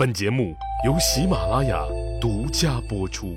[0.00, 0.56] 本节目
[0.86, 1.86] 由喜马拉雅
[2.18, 3.36] 独家播出。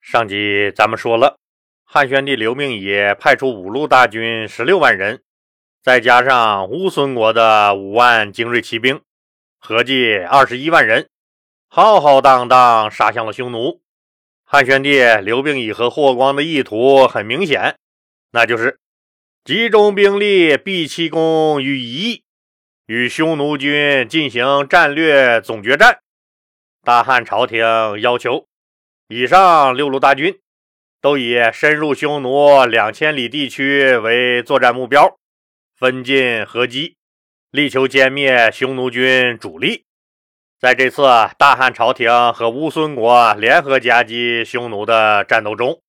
[0.00, 1.36] 上集咱们说了，
[1.84, 5.20] 汉宣帝刘病已派出五路大军十六万人，
[5.82, 9.00] 再加上乌孙国的五万精锐骑兵，
[9.58, 11.08] 合计二十一万人，
[11.66, 13.80] 浩浩荡荡杀向了匈奴。
[14.44, 17.74] 汉宣帝刘病已和霍光的意图很明显，
[18.30, 18.78] 那就是
[19.44, 22.21] 集中兵力，毕其功于一役。
[22.92, 26.00] 与匈奴军进行战略总决战。
[26.84, 27.64] 大汉朝廷
[28.02, 28.46] 要求，
[29.08, 30.38] 以上六路大军
[31.00, 35.16] 都以深入匈奴两千里地区为作战目标，
[35.74, 36.96] 分进合击，
[37.50, 39.86] 力求歼灭匈奴军主力。
[40.60, 41.02] 在这次
[41.38, 45.80] 大汉朝廷和乌孙国联合夹击匈奴的战斗中，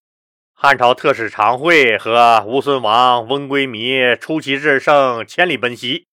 [0.54, 6.08] 汉朝特使常惠和乌孙王翁归靡出奇制胜，千里奔袭。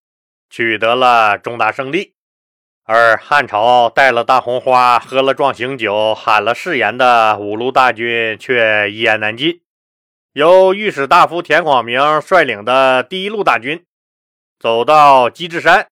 [0.51, 2.15] 取得了重大胜利，
[2.85, 9.61] 而汉朝带了大红花、喝了壮行酒、喊了誓言的五路大军却一言难尽。
[10.33, 13.85] 由御史大夫田广明率领的第一路大军
[14.59, 15.87] 走到鸡至山，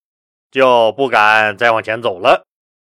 [0.50, 2.44] 就不敢再往前走了。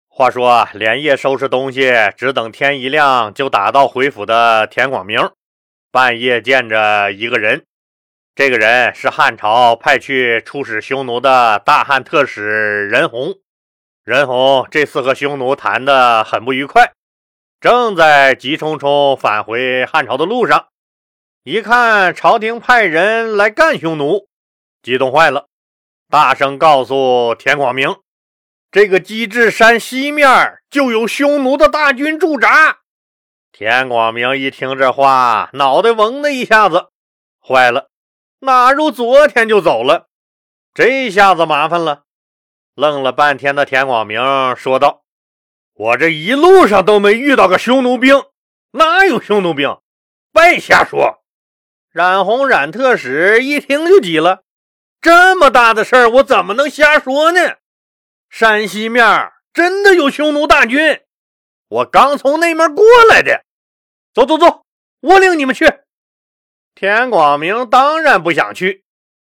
[0.07, 5.31] 话说，连夜收拾东西，只等天一亮就打道回府的田广明，
[5.91, 7.65] 半夜见着一个人。
[8.35, 13.35] 这个人是汉朝派去出使匈奴的大汉特使任洪。
[14.03, 16.93] 任洪这次和匈奴谈得很不愉快，
[17.61, 20.69] 正在急匆匆返回汉朝的路上，
[21.43, 24.27] 一看朝廷派人来干匈奴，
[24.81, 25.45] 激动坏了，
[26.09, 27.97] 大声告诉田广明
[28.71, 32.79] ：“这个鸡至山西面就有匈奴的大军驻扎。”
[33.53, 36.87] 田广明一听这话，脑袋嗡的一下子，
[37.39, 37.91] 坏了。
[38.43, 40.09] 哪如昨天就走了？
[40.73, 42.03] 这下子麻烦了。
[42.75, 44.21] 愣了半天的田广明
[44.57, 45.03] 说道
[45.73, 48.21] ：“我这一路上都没遇到个匈奴兵，
[48.71, 49.77] 哪有匈奴兵？
[50.33, 51.23] 别瞎说！”
[51.89, 54.43] 冉红冉特使一听就急了
[54.99, 57.57] ：“这么大的事儿，我怎么能瞎说呢？
[58.29, 61.01] 山西面真的有匈奴大军，
[61.69, 63.45] 我刚从那面过来的。
[64.13, 64.65] 走走走，
[64.99, 65.71] 我领你们去。”
[66.75, 68.83] 田广明当然不想去。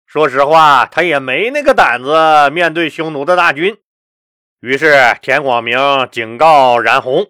[0.05, 3.77] 说实话，他也没那个胆子面对匈奴的大军。
[4.59, 5.79] 于是，田广明
[6.11, 7.27] 警告冉洪，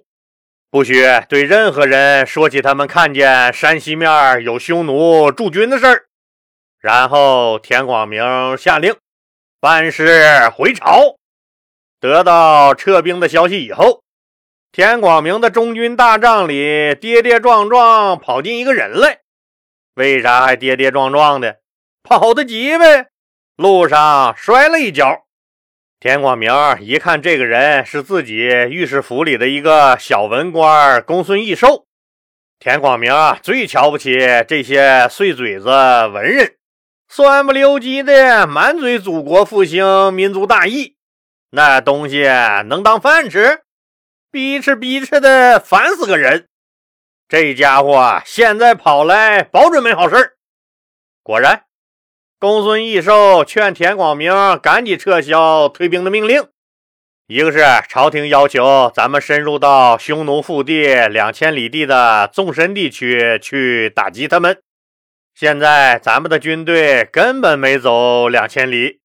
[0.72, 6.06] 不许对任何人说起他们看见山西面有匈奴驻军的事儿。
[6.80, 8.96] 然后，田广明下令
[9.60, 11.18] 班师回朝。
[12.00, 14.02] 得到撤兵的消息以后，
[14.72, 19.20] 田广明的中军大帐里跌跌撞撞跑进一个人来。
[20.00, 21.58] 为啥还跌跌撞撞的？
[22.04, 23.08] 跑得急呗！
[23.58, 25.26] 路上摔了一跤。
[26.00, 31.86] 田广明一看，这个人是自己御史府里的一个小文官公孙义寿。
[32.60, 34.18] 田广明最瞧不起
[34.48, 36.56] 这些碎嘴子文人，
[37.10, 40.96] 酸不溜叽的，满嘴祖国复兴、民族大义，
[41.52, 42.24] 那东西
[42.68, 43.64] 能当饭吃？
[44.32, 46.48] 逼吃逼吃的，烦死个人！
[47.30, 50.38] 这家伙现在跑来，保准没好事
[51.22, 51.66] 果然，
[52.40, 56.48] 公孙义寿劝田广明赶紧撤销退兵的命令。
[57.28, 64.64] 一个是朝廷要求咱们深入到匈奴腹地两千里地的纵深地区去打击他们，
[65.36, 69.02] 现在咱们的军队根本没走两千里。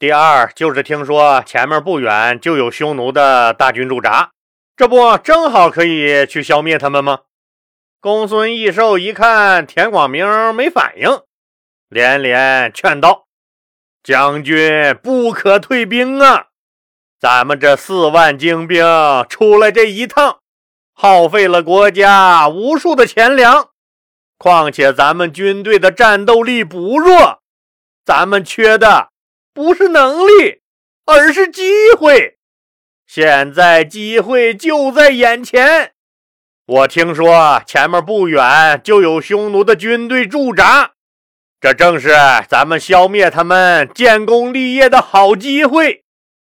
[0.00, 4.32] 第二就是听说前面不远就有匈奴的大军驻扎，
[4.76, 7.20] 这不正好可以去消灭他们吗？
[8.02, 10.26] 公孙义寿一看田广明
[10.56, 11.22] 没反应，
[11.88, 13.28] 连连劝道
[14.02, 16.48] ：“将军不可退兵啊！
[17.20, 18.84] 咱们这四万精兵
[19.28, 20.40] 出来这一趟，
[20.92, 23.68] 耗费了国家无数的钱粮。
[24.36, 27.40] 况且咱们军队的战斗力不弱，
[28.04, 29.10] 咱们缺的
[29.54, 30.60] 不是能力，
[31.06, 32.36] 而是机会。
[33.06, 35.92] 现在机会就在眼前。”
[36.64, 40.92] 我听说前面不远就有匈奴的军队驻扎，
[41.60, 42.10] 这正是
[42.48, 46.04] 咱们消灭他们、建功立业的好机会，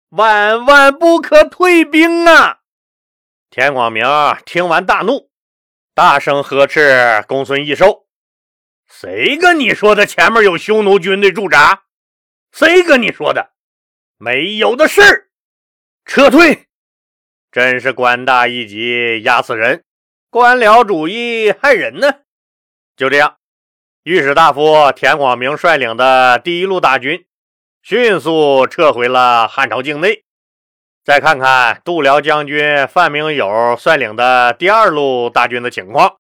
[0.09, 2.61] 万万不可退兵啊！
[3.51, 4.05] 田广明
[4.47, 5.29] 听完大怒，
[5.95, 8.07] 大声呵斥公孙义寿
[8.89, 11.83] ：“谁跟你说的前面有匈奴军队驻扎？
[12.53, 13.53] 谁跟你说的？
[14.17, 15.31] 没有的事！
[16.07, 16.67] 撤退！
[17.53, 19.85] 真是官大一级压死人！”
[20.31, 22.13] 官僚主义害人呢！
[22.97, 23.37] 就这样，
[24.03, 27.25] 御史大夫田广明率领的第一路大军
[27.83, 30.25] 迅速撤回了汉朝境内。
[31.05, 36.17] 再看看度辽将军范明友率领的第二路大军的情况。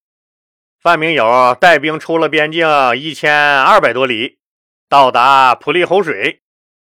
[0.81, 4.38] 范明友带兵出了边境一千二百多里，
[4.88, 6.41] 到达普利侯水，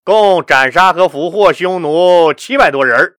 [0.03, 3.17] 共斩杀和俘获匈奴七百多人。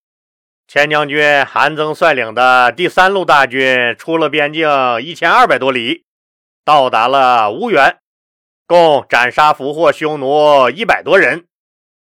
[0.68, 4.68] 前将军韩增率领的第三路大军出了边境
[5.02, 6.04] 一千二百多里，
[6.66, 8.00] 到达了乌源，
[8.68, 11.46] 共斩杀俘获匈奴一百多人。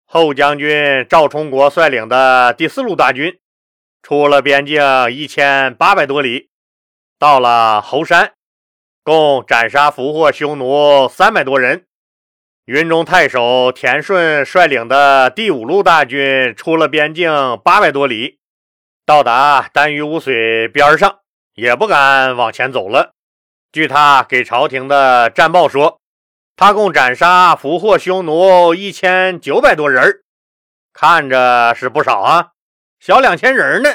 [0.05, 3.39] 后将军赵充国率领的第四路大军
[4.03, 4.79] 出了边境
[5.11, 6.51] 一千八百多里，
[7.17, 8.33] 到了侯山，
[9.03, 11.87] 共斩杀俘获匈奴三百多人。
[12.65, 17.31] 云中太守田顺率领的第五路大军出了边境
[17.63, 18.37] 八百多里。
[19.05, 21.19] 到达丹于无水边上，
[21.55, 23.13] 也不敢往前走了。
[23.71, 25.99] 据他给朝廷的战报说，
[26.55, 30.21] 他共斩杀俘获匈奴一千九百多人
[30.93, 32.51] 看着是不少啊，
[32.99, 33.89] 小两千人呢。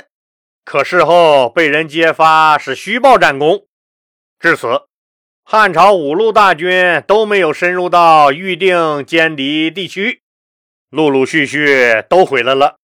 [0.64, 3.66] 可事后被人揭发是虚报战功。
[4.38, 4.82] 至此，
[5.42, 10.22] 汉朝五路大军都没有深入到预定歼敌地区，
[10.90, 12.77] 陆陆续续都回来了。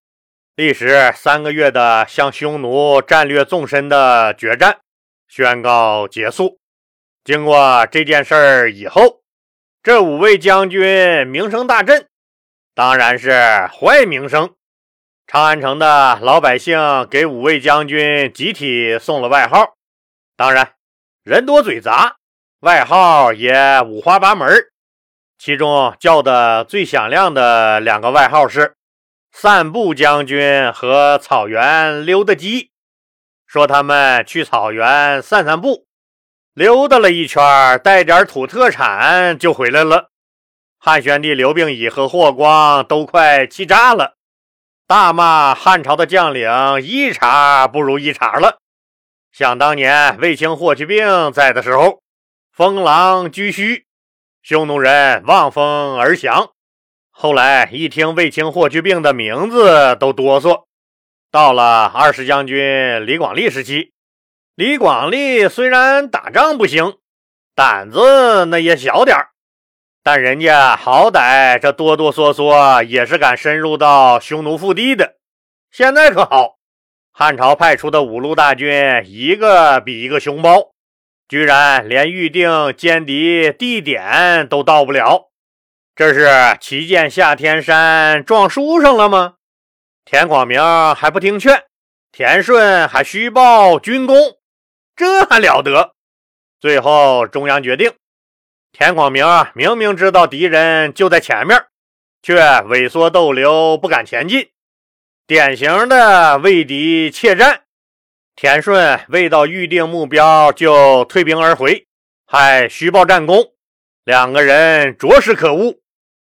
[0.57, 4.79] 历时三个月的向匈奴战略纵深的决战
[5.27, 6.61] 宣告结束。
[7.25, 9.23] 经过这件事儿以后，
[9.83, 12.07] 这五位将军名声大振，
[12.73, 13.33] 当然是
[13.67, 14.55] 坏名声。
[15.27, 16.79] 长安城的老百姓
[17.11, 19.75] 给五位将军集体送了外号，
[20.37, 20.75] 当然
[21.25, 22.15] 人多嘴杂，
[22.61, 24.49] 外号也五花八门。
[25.37, 28.77] 其中叫的最响亮的两个外号是。
[29.37, 32.71] 散步将军和草原溜达鸡
[33.47, 35.87] 说：“他们去草原散散步，
[36.55, 37.43] 溜达了一圈，
[37.83, 40.11] 带点土特产就回来了。”
[40.79, 44.15] 汉宣帝刘病已和霍光都快气炸了，
[44.87, 46.49] 大骂汉朝的将领
[46.81, 48.61] 一茬不如一茬了。
[49.33, 52.01] 想当年卫青、霍去病在的时候，
[52.53, 53.83] 封狼居胥，
[54.43, 56.54] 匈奴人望风而降。
[57.17, 60.65] 后来一听卫青、霍去病的名字都哆嗦。
[61.31, 63.93] 到了二十将军李广利时期，
[64.57, 66.95] 李广利虽然打仗不行，
[67.55, 69.29] 胆子那也小点儿
[70.03, 75.15] 但人家好歹这哆哆嗦嗦也是敢深入到匈奴腹地的。
[75.71, 76.57] 现在可好，
[77.13, 80.73] 汉朝派出的五路大军一个比一个凶暴，
[81.29, 85.31] 居然连预定歼敌地点都到不了。
[85.97, 86.29] 这是
[86.61, 89.35] 旗舰下天山撞树上了吗？
[90.05, 90.61] 田广明
[90.97, 91.67] 还不听劝，
[92.11, 94.17] 田顺还虚报军功，
[94.97, 95.95] 这还了得？
[96.61, 97.93] 最后中央决定，
[98.73, 99.25] 田广明
[99.55, 101.65] 明明知道敌人就在前面，
[102.23, 104.49] 却畏缩逗留，不敢前进，
[105.29, 107.63] 典型的畏敌怯战。
[108.35, 111.87] 田顺未到预定目标就退兵而回，
[112.27, 113.53] 还虚报战功，
[114.03, 115.77] 两个人着实可恶。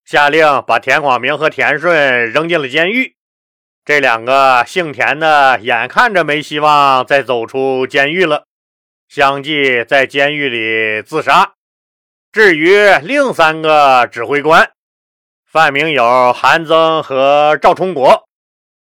[0.06, 3.16] 下令把田广明和田顺扔进了监狱。
[3.86, 8.46] 这两个姓田的眼看着没希望再走出监狱了，
[9.10, 11.54] 相继在监狱里自杀。
[12.32, 14.72] 至于另三个指挥官
[15.46, 18.28] 范明友、韩增和赵充国，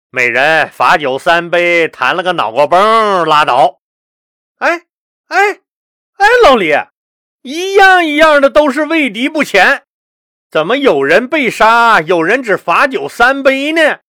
[0.09, 3.79] 每人罚酒三杯，弹了个脑瓜崩，拉倒。
[4.57, 4.81] 哎
[5.27, 5.51] 哎
[6.17, 6.74] 哎，老李，
[7.43, 9.83] 一样一样的都是畏敌不前。
[10.50, 14.00] 怎么有人被杀，有人只罚酒三杯呢？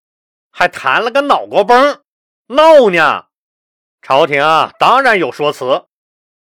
[0.53, 2.03] 还弹了个脑瓜崩，
[2.47, 3.27] 闹呢？
[4.01, 5.87] 朝廷啊当然有说辞。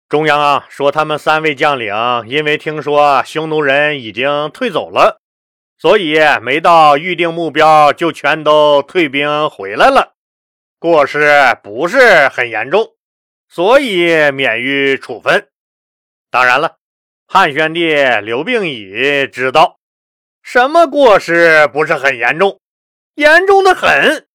[0.08, 1.94] 中央啊说他们三位将领
[2.28, 5.20] 因为听说匈奴人已经退走了，
[5.80, 10.14] 所以没到预定目标就全都退兵回来了，
[10.78, 12.94] 过失不是很严重，
[13.50, 15.50] 所以免于处分。
[16.30, 16.78] 当然了，
[17.28, 19.79] 汉宣帝刘病已知道。
[20.52, 22.60] 什么过失不是很严重？
[23.14, 24.26] 严重的很。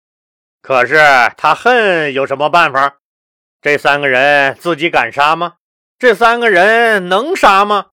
[0.62, 0.94] 可是
[1.37, 2.99] 他恨有什么办法？
[3.61, 5.54] 这三个人自己敢杀吗？
[5.99, 7.87] 这三个人能杀吗？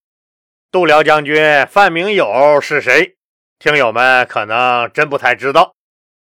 [0.71, 3.15] 度辽将军范明友是谁？
[3.57, 5.73] 听友们可能真不太知道。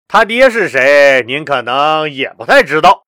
[0.08, 1.22] 他爹是谁？
[1.26, 3.04] 您可能也不太知道。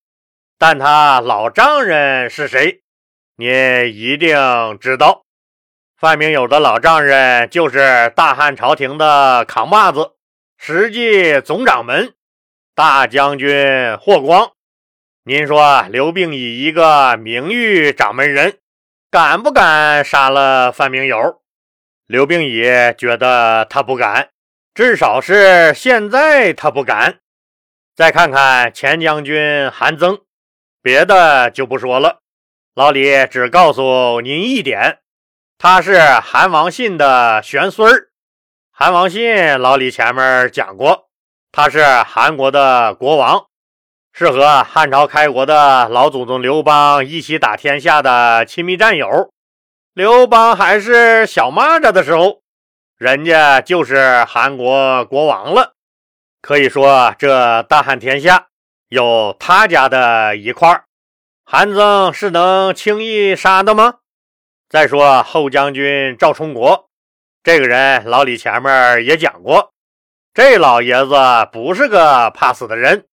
[0.58, 2.82] 但他老丈人是谁？
[3.36, 3.50] 您
[3.86, 4.36] 一定
[4.78, 5.23] 知道。
[6.04, 10.10] 范明友的老丈人就是大汉朝廷的扛把子、
[10.58, 12.12] 实际总掌门
[12.74, 14.50] 大将军霍光。
[15.24, 18.58] 您说刘病已一个名誉掌门人，
[19.10, 21.40] 敢不敢杀了范明友？
[22.06, 22.60] 刘病已
[22.98, 24.28] 觉得他不敢，
[24.74, 27.20] 至少是现在他不敢。
[27.96, 30.18] 再看看前将军韩增，
[30.82, 32.18] 别的就不说了。
[32.74, 34.98] 老李只告诉您一点，
[35.58, 38.08] 他是韩王信的玄孙儿。
[38.70, 41.08] 韩王信，老李前面讲过，
[41.52, 43.46] 他是韩国的国王，
[44.12, 49.30] 是和汉朝开国的老祖宗刘邦一起打天下的亲密战友。
[49.92, 52.42] 刘邦还是小蚂蚱的时候，
[52.98, 55.74] 人家就是韩国国王了。
[56.42, 58.48] 可以说，这大汉天下
[58.88, 60.84] 有他家的一块儿
[61.44, 63.94] 韩增是能轻易杀的吗？
[64.68, 66.88] 再说后将军赵充国
[67.42, 69.72] 这个人，老李前面也讲过，
[70.32, 71.14] 这老爷子
[71.52, 73.06] 不是个怕死的人。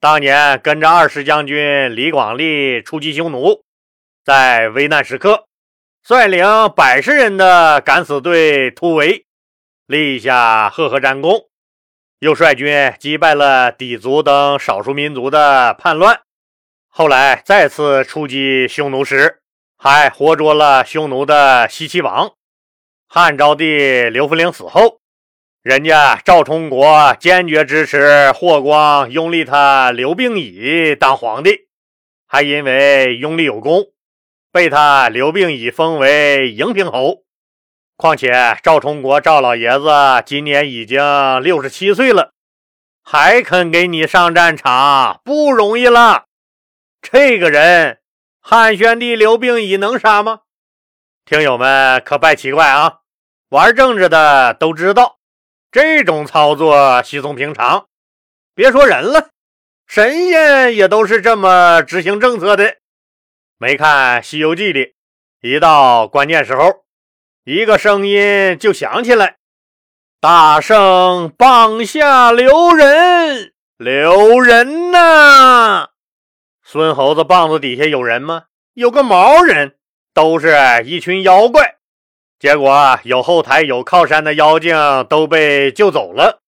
[0.00, 3.62] 当年跟着二世将军李广利出击匈奴，
[4.24, 5.46] 在危难时刻。
[6.02, 6.44] 率领
[6.74, 9.26] 百十人的敢死队突围，
[9.86, 11.48] 立下赫赫战功，
[12.20, 16.22] 又率军击败了氐族等少数民族的叛乱。
[16.88, 19.39] 后来再次出击匈奴时，
[19.82, 22.34] 还活捉了匈奴的西岐王。
[23.08, 25.00] 汉昭帝刘弗陵死后，
[25.62, 31.68] 人家赵充国坚决支持霍光拥立他刘病已当皇帝，
[32.26, 33.86] 还因为拥立有功。
[34.52, 37.22] 被他刘病已封为迎平侯。
[37.96, 39.88] 况且赵充国赵老爷子
[40.26, 42.32] 今年已经六十七岁了，
[43.02, 46.26] 还肯给你上战场，不容易了。
[47.00, 47.99] 这个人，
[48.50, 50.40] 汉宣帝刘病已能杀吗？
[51.24, 52.94] 听友们可别奇怪啊！
[53.50, 55.18] 玩政治的都知道，
[55.70, 57.86] 这种操作稀松平常。
[58.56, 59.28] 别说人了，
[59.86, 62.78] 神仙也都是这么执行政策的。
[63.56, 64.94] 没看《西游记》里，
[65.42, 66.82] 一到关键时候，
[67.44, 69.36] 一个声音就响起来
[70.20, 75.89] ：“大圣棒下留人，留人呐！”
[76.72, 78.44] 孙猴子棒子底下有人吗？
[78.74, 79.74] 有个毛人，
[80.14, 81.78] 都是一群妖怪。
[82.38, 84.76] 结果有后台有靠山的妖精
[85.08, 86.42] 都被救走了，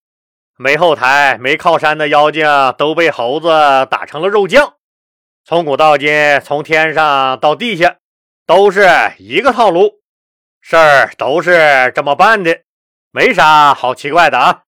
[0.55, 3.49] 没后台没靠山的妖精都被猴子
[3.91, 4.75] 打成了肉酱。
[5.43, 7.97] 从古到今，从天上到地下，
[8.45, 8.87] 都是
[9.19, 9.99] 一个套路，
[10.61, 12.61] 事儿都是这么办的，
[13.11, 14.63] 没啥好奇怪的啊。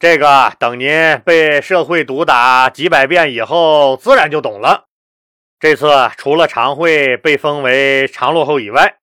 [0.00, 4.84] 这个等您被社会毒打几百遍以后，自然就懂了。
[5.58, 8.98] 这次除了常惠被封为常洛后以外，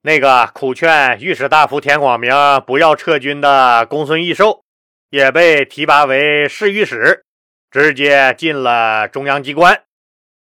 [0.00, 2.32] 那个苦劝御史大夫田广明
[2.66, 4.64] 不要撤军的公孙义寿，
[5.10, 7.26] 也被提拔为侍御史，
[7.70, 9.82] 直接进了中央机关。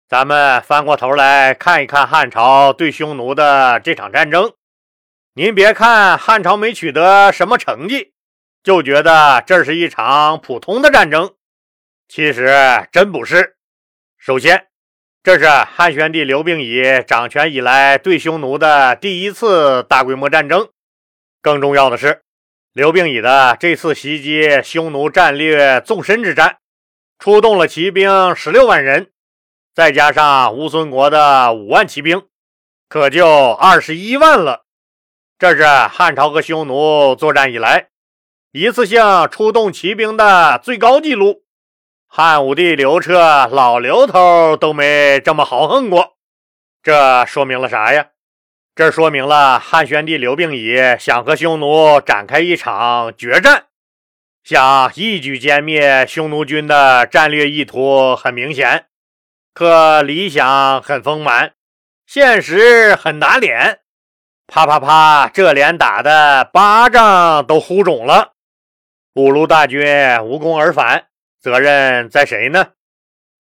[0.09, 4.53] 咱们翻过头来看一看汉朝对匈奴的这场战争。
[5.35, 8.12] 您别看汉朝没取得什么成绩，
[8.63, 11.35] 就觉得这是一场普通的战争，
[12.07, 12.49] 其实
[12.93, 13.57] 真不是。
[14.17, 14.69] 首先，
[15.25, 20.69] 这是汉宣帝刘病已掌权以来对匈奴的第一次大规模战争。
[21.41, 22.23] 更重要的是，
[22.73, 26.59] 刘病已的这次袭击匈奴战略纵深之战，
[27.19, 29.11] 出动了骑兵十六万人。
[29.75, 32.29] 再加上乌孙国的五万骑兵，
[32.89, 34.67] 可就二十一万了。
[35.37, 37.89] 这是汉朝和匈奴作战以来
[38.53, 41.45] 一次性出动骑兵的最高纪录。
[42.07, 46.19] 汉武帝刘彻老刘头都没这么豪横过。
[46.83, 48.09] 这说明了啥呀？
[48.75, 53.69] 这说明了汉宣帝刘病已想和匈奴展开一场决战，
[54.45, 58.87] 想一举歼灭匈奴军的战略意图很明显。
[59.55, 61.55] 可理想很丰满，
[62.07, 63.81] 现实很打脸。
[64.47, 68.32] 啪啪啪，这脸打的巴掌都呼肿了。
[69.15, 69.85] 五路大军
[70.25, 72.69] 无功而返，责任在谁呢？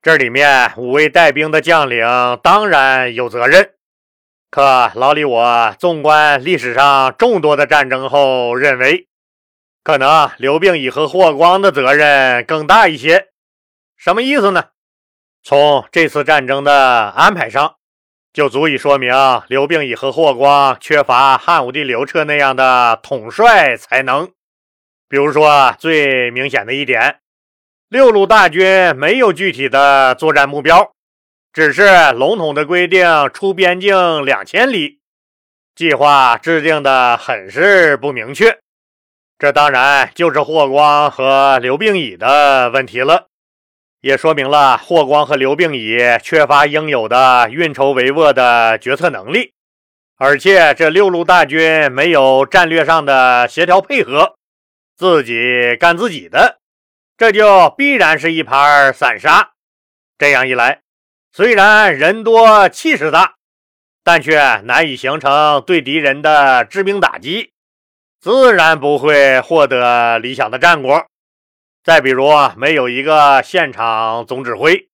[0.03, 2.05] 这里面五位带兵的将领
[2.43, 3.71] 当然有责任。
[4.51, 9.09] 可老李，我纵观历史上众多的战争后，认为
[9.83, 13.29] 可能刘病已和霍光的责任更大一些。
[13.97, 14.67] 什么意思呢？
[15.43, 17.77] 从这次战争的安排上，
[18.31, 19.11] 就足以说明
[19.49, 24.31] 刘病已和霍光缺乏汉武帝刘彻那样的统帅才能。
[25.13, 27.19] 比如说，最明显的一点，
[27.91, 30.91] 六路大军没有具体的作战目标，
[31.53, 35.01] 只是笼统的规定出边境两千里，
[35.75, 38.59] 计划制定的很是不明确。
[39.39, 43.27] 这当然就是霍光和刘病已的问题了。
[44.01, 49.53] 也说明了霍光和刘病已缺乏应有的运筹帷幄的决策能力，
[50.17, 54.37] 而且这六路大军没有战略上的协调配合，
[54.97, 56.61] 自己干自己的，
[57.17, 59.53] 这就必然是一盘散沙。
[60.19, 60.83] 这样一来，
[61.33, 63.35] 虽然人多气势大，
[64.05, 67.53] 但却难以形成对敌人的致命打击，
[68.21, 71.07] 自然不会获得理想的战果。
[71.83, 74.89] 再比如，没有一个现场总指挥，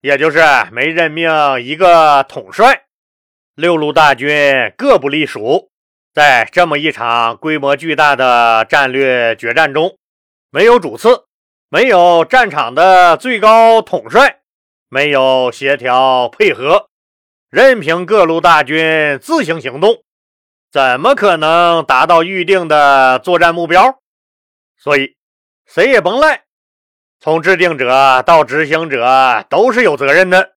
[0.00, 2.84] 也就是没任命一个统帅，
[3.56, 5.71] 六路大军各不隶属，
[6.12, 9.96] 在这么一场规模巨大的战略决战中，
[10.50, 11.24] 没有主次，
[11.68, 14.38] 没有战场的最高统帅。
[14.94, 16.90] 没有协调配合，
[17.48, 20.02] 任凭各路大军自行行动，
[20.70, 24.00] 怎么可能达到预定的作战目标？
[24.76, 25.16] 所以，
[25.64, 26.42] 谁也甭赖，
[27.20, 30.52] 从制定者到执行者都是有责任的。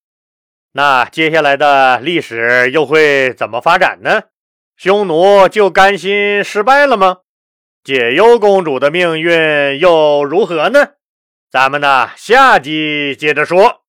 [0.74, 4.24] 那接下来的历史又会怎么发展呢？
[4.78, 7.20] 匈奴就甘心失败了吗？
[7.82, 10.96] 解忧公主的命运又如何呢？
[11.50, 13.84] 咱们呢，下集接着说。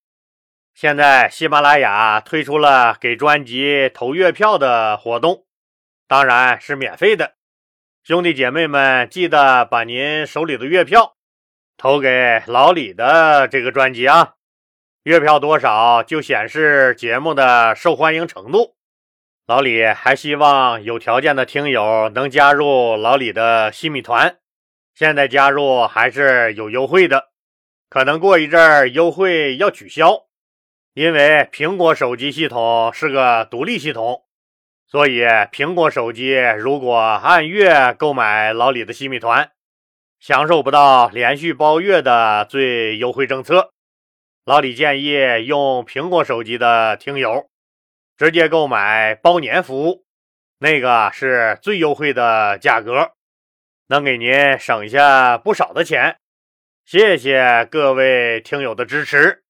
[0.75, 5.45] 现在喜马拉雅推出了给专辑投月票的活动，
[6.07, 7.33] 当然是免费的。
[8.05, 11.16] 兄弟姐妹们，记得把您手里的月票
[11.76, 14.35] 投给老李的这个专辑啊！
[15.02, 18.75] 月票多少就显示节目的受欢迎程度。
[19.47, 24.38] 老李还希望有条件的听友能加入老李的新米团，
[24.93, 27.29] 现在加入还是有优惠的，
[27.88, 30.25] 可能过一阵儿优惠要取消。
[30.95, 34.25] 因为苹果手机系统是个独立系统，
[34.88, 35.21] 所以
[35.53, 39.53] 苹果手机如果按月购买老李的西米团，
[40.19, 43.71] 享受不到连续包月的最优惠政策。
[44.45, 45.12] 老李建议
[45.47, 47.47] 用苹果手机的听友
[48.16, 50.04] 直接购买包年服务，
[50.58, 53.12] 那个是最优惠的价格，
[53.88, 56.16] 能给您省下不少的钱。
[56.85, 59.46] 谢谢各位听友的支持。